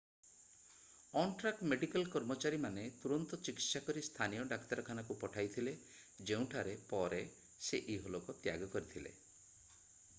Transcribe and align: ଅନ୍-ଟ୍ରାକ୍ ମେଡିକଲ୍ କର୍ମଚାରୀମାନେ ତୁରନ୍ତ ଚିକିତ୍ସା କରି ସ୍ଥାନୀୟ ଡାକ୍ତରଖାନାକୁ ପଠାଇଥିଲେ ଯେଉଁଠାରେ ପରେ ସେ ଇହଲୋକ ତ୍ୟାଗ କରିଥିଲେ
ଅନ୍-ଟ୍ରାକ୍ 1.23 1.59
ମେଡିକଲ୍ 1.73 2.07
କର୍ମଚାରୀମାନେ 2.13 2.85
ତୁରନ୍ତ 3.03 3.37
ଚିକିତ୍ସା 3.47 3.81
କରି 3.89 4.01
ସ୍ଥାନୀୟ 4.07 4.47
ଡାକ୍ତରଖାନାକୁ 4.53 5.17
ପଠାଇଥିଲେ 5.25 5.73
ଯେଉଁଠାରେ 6.31 6.73
ପରେ 6.93 7.19
ସେ 7.69 7.83
ଇହଲୋକ 7.97 8.37
ତ୍ୟାଗ 8.47 8.71
କରିଥିଲେ 8.77 9.13